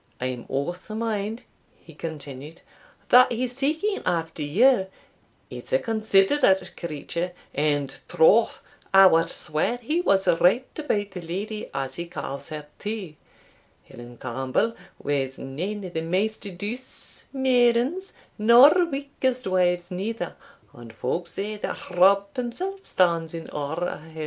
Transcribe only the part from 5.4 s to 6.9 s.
it's a considerate